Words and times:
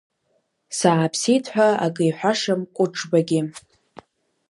Сааԥсеит 0.77 1.45
ҳәа 1.53 1.69
акы 1.85 2.03
иҳәашам 2.09 2.61
Кәыҿбагьы. 2.75 3.41